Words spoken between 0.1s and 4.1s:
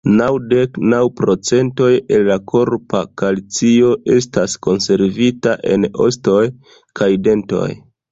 Naŭdek naŭ procentoj el la korpa kalcio